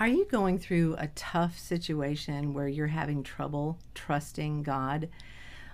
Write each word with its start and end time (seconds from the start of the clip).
Are 0.00 0.08
you 0.08 0.24
going 0.24 0.58
through 0.58 0.96
a 0.96 1.08
tough 1.08 1.58
situation 1.58 2.54
where 2.54 2.66
you're 2.66 2.86
having 2.86 3.22
trouble 3.22 3.78
trusting 3.94 4.62
God? 4.62 5.10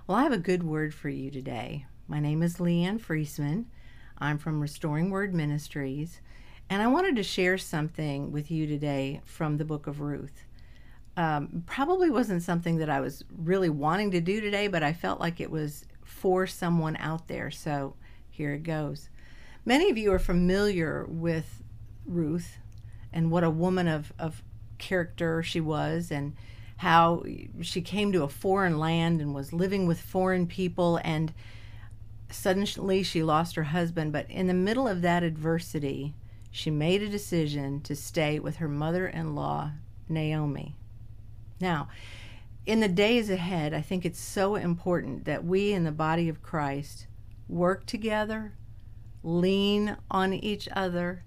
Well, 0.05 0.19
I 0.19 0.25
have 0.25 0.33
a 0.33 0.37
good 0.37 0.65
word 0.65 0.93
for 0.93 1.09
you 1.09 1.31
today. 1.31 1.87
My 2.09 2.19
name 2.19 2.43
is 2.43 2.57
Leanne 2.57 3.01
Friesman. 3.01 3.67
I'm 4.19 4.39
from 4.39 4.61
Restoring 4.61 5.11
Word 5.11 5.33
Ministries, 5.33 6.21
and 6.69 6.83
I 6.83 6.89
wanted 6.89 7.15
to 7.15 7.23
share 7.23 7.57
something 7.57 8.33
with 8.33 8.51
you 8.51 8.67
today 8.67 9.21
from 9.25 9.59
the 9.59 9.65
book 9.65 9.87
of 9.87 10.01
Ruth. 10.01 10.43
Um, 11.17 11.63
probably 11.65 12.11
wasn't 12.11 12.43
something 12.43 12.79
that 12.79 12.91
I 12.91 12.99
was 12.99 13.23
really 13.39 13.71
wanting 13.71 14.11
to 14.11 14.21
do 14.21 14.41
today, 14.41 14.67
but 14.67 14.83
I 14.83 14.93
felt 14.93 15.21
like 15.21 15.41
it 15.41 15.53
was 15.53 15.85
for 16.03 16.49
someone 16.49 16.97
out 16.97 17.29
there. 17.29 17.53
So 17.53 17.95
here 18.29 18.55
it 18.55 18.65
goes. 18.65 19.09
Many 19.65 19.89
of 19.89 19.97
you 19.97 20.13
are 20.13 20.19
familiar 20.19 21.07
with 21.09 21.63
Ruth 22.05 22.59
and 23.17 23.31
what 23.31 23.43
a 23.43 23.51
woman 23.51 23.89
of, 23.89 24.13
of 24.19 24.43
character 24.77 25.43
she 25.43 25.59
was 25.59 26.11
and 26.11 26.37
how 26.77 27.25
she 27.63 27.81
came 27.81 28.13
to 28.13 28.23
a 28.23 28.29
foreign 28.29 28.79
land 28.79 29.23
and 29.23 29.35
was 29.35 29.55
living 29.55 29.87
with 29.87 29.99
foreign 29.99 30.47
people 30.47 31.01
and 31.03 31.33
suddenly 32.31 33.03
she 33.03 33.23
lost 33.23 33.55
her 33.55 33.63
husband. 33.63 34.13
But 34.13 34.31
in 34.31 34.49
the 34.49 34.55
middle 34.55 34.87
of 34.87 35.01
that 35.01 35.23
adversity 35.23 36.15
she 36.51 36.71
made 36.71 37.03
a 37.03 37.09
decision 37.09 37.81
to 37.83 37.97
stay 37.97 38.39
with 38.39 38.57
her 38.57 38.69
mother-in-law 38.69 39.73
Naomi. 40.11 40.77
Now 41.59 41.89
in 42.67 42.81
the 42.81 42.89
days 42.89 43.31
ahead 43.31 43.73
I 43.73 43.81
think 43.81 44.05
it's 44.05 44.21
so 44.21 44.57
important 44.57 45.25
that 45.25 45.43
we 45.43 45.73
in 45.73 45.85
the 45.85 45.91
body 45.91 46.29
of 46.29 46.43
Christ 46.43 47.07
work 47.49 47.87
together 47.87 48.53
lean 49.23 49.97
on 50.11 50.35
each 50.35 50.69
other 50.73 51.25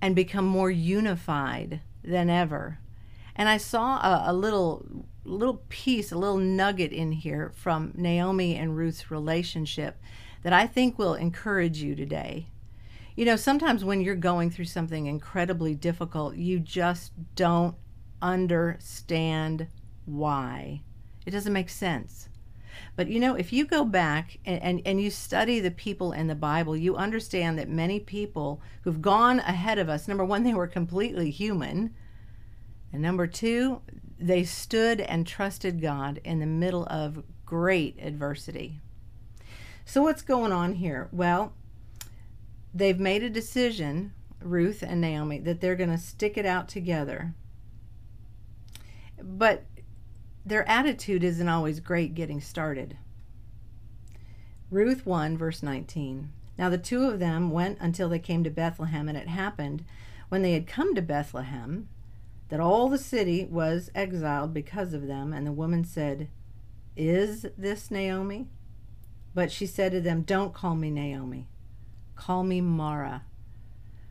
and 0.00 0.14
become 0.14 0.46
more 0.46 0.70
unified 0.70 1.80
than 2.04 2.30
ever. 2.30 2.78
And 3.34 3.48
I 3.48 3.56
saw 3.56 3.98
a, 3.98 4.30
a, 4.30 4.32
little 4.32 5.04
little 5.24 5.62
piece, 5.68 6.10
a 6.10 6.18
little 6.18 6.38
nugget 6.38 6.92
in 6.92 7.12
here 7.12 7.52
from 7.54 7.92
Naomi 7.94 8.56
and 8.56 8.76
Ruth's 8.76 9.10
relationship 9.10 10.00
that 10.42 10.52
I 10.52 10.66
think 10.66 10.98
will 10.98 11.14
encourage 11.14 11.82
you 11.82 11.94
today. 11.94 12.48
You 13.14 13.24
know, 13.24 13.36
sometimes 13.36 13.84
when 13.84 14.00
you're 14.00 14.14
going 14.14 14.50
through 14.50 14.66
something 14.66 15.06
incredibly 15.06 15.74
difficult, 15.74 16.36
you 16.36 16.60
just 16.60 17.12
don't 17.34 17.74
understand 18.22 19.68
why. 20.04 20.82
It 21.26 21.32
doesn't 21.32 21.52
make 21.52 21.68
sense. 21.68 22.28
But 22.96 23.08
you 23.08 23.20
know, 23.20 23.34
if 23.34 23.52
you 23.52 23.64
go 23.64 23.84
back 23.84 24.38
and, 24.44 24.62
and, 24.62 24.82
and, 24.84 25.00
you 25.00 25.10
study 25.10 25.60
the 25.60 25.70
people 25.70 26.12
in 26.12 26.26
the 26.26 26.34
Bible, 26.34 26.76
you 26.76 26.96
understand 26.96 27.58
that 27.58 27.68
many 27.68 28.00
people 28.00 28.60
who've 28.82 29.02
gone 29.02 29.40
ahead 29.40 29.78
of 29.78 29.88
us, 29.88 30.08
number 30.08 30.24
one, 30.24 30.44
they 30.44 30.54
were 30.54 30.66
completely 30.66 31.30
human. 31.30 31.94
And 32.92 33.02
number 33.02 33.26
two, 33.26 33.82
they 34.18 34.44
stood 34.44 35.00
and 35.00 35.26
trusted 35.26 35.80
God 35.80 36.20
in 36.24 36.40
the 36.40 36.46
middle 36.46 36.86
of 36.86 37.22
great 37.44 37.98
adversity. 38.00 38.80
So, 39.84 40.02
what's 40.02 40.22
going 40.22 40.52
on 40.52 40.74
here? 40.74 41.08
Well, 41.12 41.54
they've 42.74 43.00
made 43.00 43.22
a 43.22 43.30
decision, 43.30 44.12
Ruth 44.42 44.82
and 44.82 45.00
Naomi, 45.00 45.38
that 45.40 45.60
they're 45.60 45.76
going 45.76 45.90
to 45.90 45.98
stick 45.98 46.36
it 46.36 46.44
out 46.44 46.68
together. 46.68 47.34
But 49.22 49.64
their 50.48 50.68
attitude 50.68 51.22
isn't 51.22 51.48
always 51.48 51.80
great 51.80 52.14
getting 52.14 52.40
started. 52.40 52.96
Ruth 54.70 55.04
1, 55.04 55.36
verse 55.36 55.62
19. 55.62 56.30
Now 56.56 56.68
the 56.68 56.78
two 56.78 57.04
of 57.04 57.18
them 57.18 57.50
went 57.50 57.78
until 57.80 58.08
they 58.08 58.18
came 58.18 58.42
to 58.44 58.50
Bethlehem, 58.50 59.08
and 59.08 59.16
it 59.16 59.28
happened 59.28 59.84
when 60.28 60.42
they 60.42 60.52
had 60.52 60.66
come 60.66 60.94
to 60.94 61.02
Bethlehem 61.02 61.88
that 62.48 62.60
all 62.60 62.88
the 62.88 62.98
city 62.98 63.44
was 63.44 63.90
exiled 63.94 64.54
because 64.54 64.94
of 64.94 65.06
them. 65.06 65.32
And 65.32 65.46
the 65.46 65.52
woman 65.52 65.84
said, 65.84 66.28
Is 66.96 67.46
this 67.56 67.90
Naomi? 67.90 68.48
But 69.34 69.52
she 69.52 69.66
said 69.66 69.92
to 69.92 70.00
them, 70.00 70.22
Don't 70.22 70.54
call 70.54 70.74
me 70.74 70.90
Naomi, 70.90 71.46
call 72.16 72.42
me 72.42 72.60
Mara, 72.60 73.24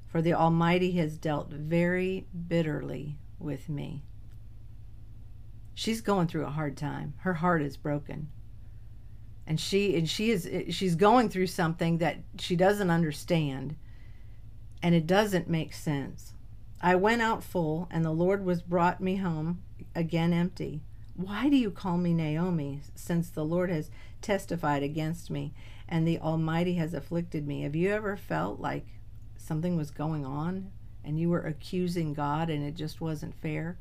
for 0.07 0.21
the 0.21 0.33
Almighty 0.33 0.91
has 0.93 1.17
dealt 1.17 1.49
very 1.51 2.27
bitterly 2.47 3.17
with 3.39 3.69
me. 3.69 4.03
She's 5.79 6.01
going 6.01 6.25
through 6.25 6.47
a 6.47 6.49
hard 6.49 6.75
time. 6.75 7.13
Her 7.17 7.35
heart 7.35 7.61
is 7.61 7.77
broken. 7.77 8.29
And 9.45 9.59
she 9.59 9.95
and 9.95 10.09
she 10.09 10.31
is 10.31 10.49
eh, 10.51 10.71
she's 10.71 10.95
going 10.95 11.29
through 11.29 11.45
something 11.45 11.99
that 11.99 12.17
she 12.39 12.55
doesn't 12.55 12.89
understand 12.89 13.75
and 14.81 14.95
it 14.95 15.05
doesn't 15.05 15.47
make 15.47 15.73
sense. 15.73 16.33
I 16.81 16.95
went 16.95 17.21
out 17.21 17.43
full 17.43 17.87
and 17.91 18.03
the 18.03 18.09
Lord 18.09 18.43
was 18.43 18.63
brought 18.63 19.01
me 19.01 19.17
home 19.17 19.61
again 19.93 20.33
empty. 20.33 20.81
Why 21.15 21.47
do 21.47 21.55
you 21.55 21.69
call 21.69 21.99
me 21.99 22.11
Naomi, 22.11 22.81
since 22.95 23.29
the 23.29 23.45
Lord 23.45 23.69
has 23.69 23.91
testified 24.19 24.81
against 24.81 25.29
me 25.29 25.53
and 25.87 26.07
the 26.07 26.17
Almighty 26.17 26.73
has 26.73 26.95
afflicted 26.95 27.45
me? 27.47 27.61
Have 27.61 27.75
you 27.75 27.91
ever 27.91 28.17
felt 28.17 28.59
like 28.59 28.87
something 29.37 29.77
was 29.77 29.91
going 29.91 30.25
on 30.25 30.71
and 31.03 31.19
you 31.19 31.29
were 31.29 31.41
accusing 31.41 32.15
God 32.15 32.49
and 32.49 32.63
it 32.63 32.73
just 32.73 32.99
wasn't 32.99 33.39
fair? 33.39 33.77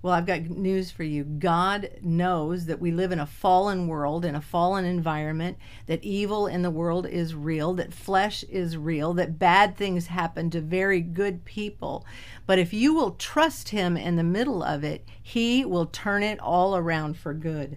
Well, 0.00 0.14
I've 0.14 0.26
got 0.26 0.42
news 0.42 0.92
for 0.92 1.02
you. 1.02 1.24
God 1.24 1.90
knows 2.02 2.66
that 2.66 2.80
we 2.80 2.92
live 2.92 3.10
in 3.10 3.18
a 3.18 3.26
fallen 3.26 3.88
world, 3.88 4.24
in 4.24 4.36
a 4.36 4.40
fallen 4.40 4.84
environment, 4.84 5.58
that 5.86 6.04
evil 6.04 6.46
in 6.46 6.62
the 6.62 6.70
world 6.70 7.04
is 7.04 7.34
real, 7.34 7.74
that 7.74 7.92
flesh 7.92 8.44
is 8.44 8.76
real, 8.76 9.12
that 9.14 9.40
bad 9.40 9.76
things 9.76 10.06
happen 10.06 10.50
to 10.50 10.60
very 10.60 11.00
good 11.00 11.44
people. 11.44 12.06
But 12.46 12.60
if 12.60 12.72
you 12.72 12.94
will 12.94 13.12
trust 13.12 13.70
Him 13.70 13.96
in 13.96 14.14
the 14.14 14.22
middle 14.22 14.62
of 14.62 14.84
it, 14.84 15.04
He 15.20 15.64
will 15.64 15.86
turn 15.86 16.22
it 16.22 16.38
all 16.38 16.76
around 16.76 17.16
for 17.16 17.34
good. 17.34 17.76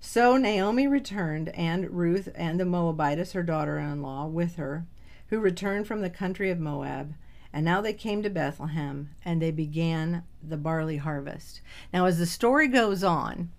So 0.00 0.36
Naomi 0.36 0.88
returned, 0.88 1.50
and 1.50 1.90
Ruth 1.92 2.28
and 2.34 2.58
the 2.58 2.64
Moabitess, 2.64 3.32
her 3.32 3.44
daughter 3.44 3.78
in 3.78 4.02
law, 4.02 4.26
with 4.26 4.56
her, 4.56 4.84
who 5.28 5.38
returned 5.38 5.86
from 5.86 6.00
the 6.00 6.10
country 6.10 6.50
of 6.50 6.58
Moab. 6.58 7.14
And 7.52 7.64
now 7.64 7.80
they 7.80 7.92
came 7.92 8.22
to 8.22 8.30
Bethlehem 8.30 9.10
and 9.24 9.40
they 9.40 9.50
began 9.50 10.24
the 10.42 10.56
barley 10.56 10.98
harvest. 10.98 11.60
Now, 11.92 12.06
as 12.06 12.18
the 12.18 12.26
story 12.26 12.68
goes 12.68 13.02
on, 13.02 13.50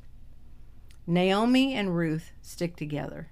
Naomi 1.05 1.73
and 1.73 1.95
Ruth 1.95 2.31
stick 2.41 2.75
together. 2.75 3.29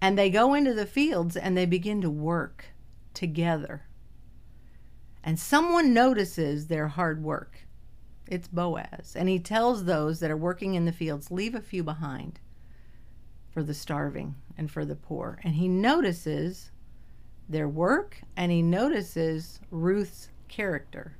And 0.00 0.18
they 0.18 0.28
go 0.28 0.52
into 0.52 0.74
the 0.74 0.86
fields 0.86 1.36
and 1.36 1.56
they 1.56 1.64
begin 1.64 2.00
to 2.02 2.10
work 2.10 2.66
together. 3.14 3.84
And 5.22 5.38
someone 5.38 5.94
notices 5.94 6.66
their 6.66 6.88
hard 6.88 7.22
work. 7.22 7.60
It's 8.26 8.48
Boaz. 8.48 9.14
And 9.16 9.28
he 9.28 9.38
tells 9.38 9.84
those 9.84 10.20
that 10.20 10.30
are 10.30 10.36
working 10.36 10.74
in 10.74 10.84
the 10.84 10.92
fields, 10.92 11.30
leave 11.30 11.54
a 11.54 11.60
few 11.60 11.82
behind 11.82 12.40
for 13.50 13.62
the 13.62 13.74
starving 13.74 14.34
and 14.58 14.70
for 14.70 14.84
the 14.84 14.96
poor. 14.96 15.40
And 15.44 15.54
he 15.54 15.68
notices 15.68 16.70
their 17.48 17.68
work 17.68 18.20
and 18.36 18.50
he 18.50 18.62
notices 18.62 19.60
Ruth's 19.70 20.28
character. 20.48 21.16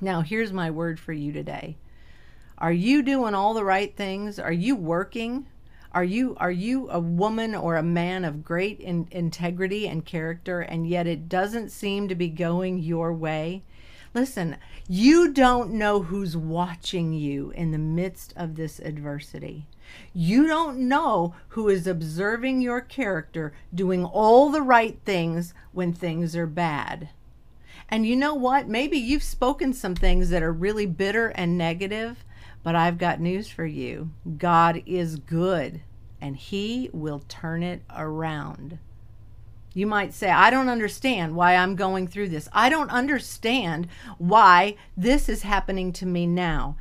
Now, 0.00 0.22
here's 0.22 0.52
my 0.52 0.70
word 0.70 0.98
for 0.98 1.12
you 1.12 1.32
today. 1.32 1.76
Are 2.58 2.72
you 2.72 3.02
doing 3.02 3.34
all 3.34 3.54
the 3.54 3.64
right 3.64 3.94
things? 3.96 4.38
Are 4.38 4.52
you 4.52 4.76
working? 4.76 5.46
Are 5.92 6.04
you 6.04 6.36
are 6.40 6.50
you 6.50 6.90
a 6.90 6.98
woman 6.98 7.54
or 7.54 7.76
a 7.76 7.82
man 7.82 8.24
of 8.24 8.44
great 8.44 8.80
in, 8.80 9.06
integrity 9.12 9.86
and 9.86 10.04
character 10.04 10.60
and 10.60 10.88
yet 10.88 11.06
it 11.06 11.28
doesn't 11.28 11.70
seem 11.70 12.08
to 12.08 12.16
be 12.16 12.28
going 12.28 12.78
your 12.78 13.12
way? 13.12 13.62
Listen, 14.14 14.56
you 14.88 15.32
don't 15.32 15.72
know 15.72 16.02
who's 16.02 16.36
watching 16.36 17.12
you 17.12 17.50
in 17.50 17.72
the 17.72 17.78
midst 17.78 18.32
of 18.36 18.54
this 18.54 18.78
adversity. 18.78 19.66
You 20.12 20.46
don't 20.46 20.78
know 20.88 21.34
who 21.48 21.68
is 21.68 21.88
observing 21.88 22.60
your 22.60 22.80
character 22.80 23.52
doing 23.74 24.04
all 24.04 24.50
the 24.50 24.62
right 24.62 24.98
things 25.04 25.52
when 25.72 25.92
things 25.92 26.36
are 26.36 26.46
bad. 26.46 27.08
And 27.88 28.06
you 28.06 28.14
know 28.14 28.34
what? 28.34 28.68
Maybe 28.68 28.98
you've 28.98 29.24
spoken 29.24 29.72
some 29.72 29.96
things 29.96 30.30
that 30.30 30.44
are 30.44 30.52
really 30.52 30.86
bitter 30.86 31.28
and 31.28 31.58
negative, 31.58 32.24
but 32.62 32.76
I've 32.76 32.98
got 32.98 33.20
news 33.20 33.48
for 33.48 33.66
you. 33.66 34.10
God 34.38 34.80
is 34.86 35.16
good 35.16 35.82
and 36.20 36.36
He 36.36 36.88
will 36.92 37.24
turn 37.28 37.64
it 37.64 37.82
around. 37.90 38.78
You 39.74 39.88
might 39.88 40.14
say, 40.14 40.30
I 40.30 40.50
don't 40.50 40.68
understand 40.68 41.34
why 41.34 41.56
I'm 41.56 41.74
going 41.74 42.06
through 42.06 42.28
this. 42.28 42.48
I 42.52 42.68
don't 42.68 42.90
understand 42.90 43.88
why 44.18 44.76
this 44.96 45.28
is 45.28 45.42
happening 45.42 45.92
to 45.94 46.06
me 46.06 46.26
now. 46.28 46.76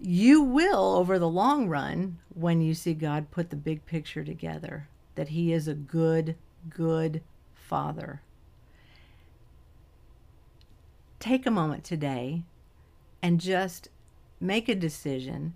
You 0.00 0.42
will, 0.42 0.96
over 0.96 1.18
the 1.18 1.28
long 1.28 1.68
run, 1.68 2.18
when 2.34 2.60
you 2.60 2.74
see 2.74 2.92
God 2.92 3.30
put 3.30 3.50
the 3.50 3.56
big 3.56 3.86
picture 3.86 4.24
together, 4.24 4.88
that 5.14 5.28
He 5.28 5.52
is 5.52 5.68
a 5.68 5.74
good, 5.74 6.34
good 6.68 7.22
Father. 7.54 8.20
Take 11.20 11.46
a 11.46 11.52
moment 11.52 11.84
today 11.84 12.42
and 13.22 13.40
just 13.40 13.88
make 14.40 14.68
a 14.68 14.74
decision 14.74 15.54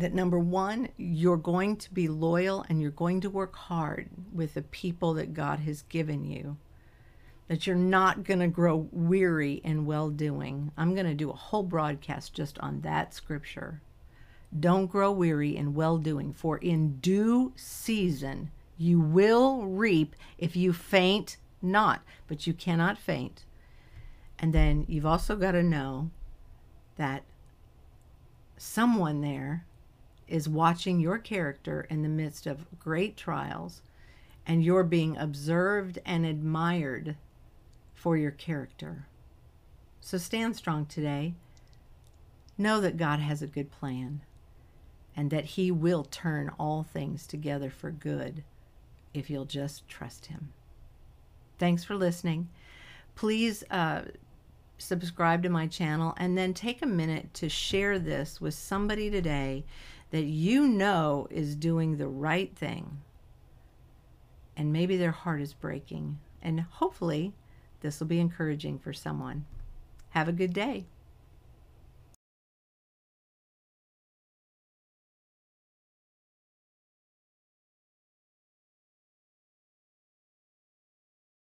that 0.00 0.14
number 0.14 0.38
one, 0.38 0.88
you're 0.96 1.36
going 1.36 1.76
to 1.76 1.92
be 1.92 2.08
loyal 2.08 2.64
and 2.68 2.80
you're 2.80 2.90
going 2.90 3.20
to 3.20 3.30
work 3.30 3.54
hard 3.54 4.08
with 4.32 4.54
the 4.54 4.62
people 4.62 5.14
that 5.14 5.34
God 5.34 5.60
has 5.60 5.82
given 5.82 6.24
you. 6.24 6.56
that 7.50 7.66
you're 7.66 7.74
not 7.74 8.22
going 8.22 8.38
to 8.38 8.46
grow 8.46 8.88
weary 8.92 9.54
in 9.64 9.84
well 9.84 10.08
doing. 10.08 10.70
I'm 10.76 10.94
going 10.94 11.06
to 11.06 11.14
do 11.14 11.30
a 11.30 11.34
whole 11.34 11.64
broadcast 11.64 12.32
just 12.32 12.56
on 12.60 12.82
that 12.82 13.12
scripture. 13.12 13.82
Don't 14.60 14.86
grow 14.86 15.10
weary 15.10 15.56
in 15.56 15.74
well 15.74 15.98
doing, 15.98 16.32
for 16.32 16.58
in 16.58 16.98
due 17.00 17.52
season 17.56 18.52
you 18.78 19.00
will 19.00 19.66
reap 19.66 20.14
if 20.38 20.54
you 20.54 20.72
faint 20.72 21.38
not, 21.60 22.02
but 22.28 22.46
you 22.46 22.54
cannot 22.54 22.96
faint. 22.96 23.44
And 24.38 24.52
then 24.52 24.86
you've 24.88 25.04
also 25.04 25.34
got 25.34 25.52
to 25.52 25.62
know 25.64 26.12
that 26.98 27.24
someone 28.56 29.22
there 29.22 29.66
is 30.30 30.48
watching 30.48 31.00
your 31.00 31.18
character 31.18 31.86
in 31.90 32.02
the 32.02 32.08
midst 32.08 32.46
of 32.46 32.66
great 32.78 33.16
trials, 33.16 33.82
and 34.46 34.64
you're 34.64 34.84
being 34.84 35.16
observed 35.16 35.98
and 36.06 36.24
admired 36.24 37.16
for 37.94 38.16
your 38.16 38.30
character. 38.30 39.06
So 40.00 40.16
stand 40.16 40.56
strong 40.56 40.86
today. 40.86 41.34
Know 42.56 42.80
that 42.80 42.96
God 42.96 43.20
has 43.20 43.42
a 43.42 43.46
good 43.46 43.70
plan 43.70 44.22
and 45.16 45.30
that 45.30 45.44
He 45.44 45.70
will 45.70 46.04
turn 46.04 46.50
all 46.58 46.82
things 46.82 47.26
together 47.26 47.70
for 47.70 47.90
good 47.90 48.42
if 49.12 49.28
you'll 49.28 49.44
just 49.44 49.88
trust 49.88 50.26
Him. 50.26 50.52
Thanks 51.58 51.84
for 51.84 51.94
listening. 51.94 52.48
Please 53.14 53.64
uh, 53.70 54.02
subscribe 54.80 55.42
to 55.42 55.48
my 55.48 55.66
channel 55.66 56.14
and 56.16 56.36
then 56.36 56.54
take 56.54 56.82
a 56.82 56.86
minute 56.86 57.32
to 57.34 57.48
share 57.48 57.98
this 57.98 58.40
with 58.40 58.54
somebody 58.54 59.10
today 59.10 59.64
that 60.10 60.24
you 60.24 60.66
know 60.66 61.28
is 61.30 61.54
doing 61.54 61.96
the 61.96 62.08
right 62.08 62.56
thing. 62.56 63.00
And 64.56 64.72
maybe 64.72 64.96
their 64.96 65.12
heart 65.12 65.40
is 65.40 65.54
breaking. 65.54 66.18
And 66.42 66.60
hopefully, 66.60 67.32
this 67.80 68.00
will 68.00 68.06
be 68.06 68.20
encouraging 68.20 68.78
for 68.78 68.92
someone. 68.92 69.44
Have 70.10 70.28
a 70.28 70.32
good 70.32 70.52
day. 70.52 70.86